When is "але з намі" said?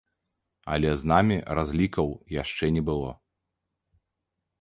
0.75-1.37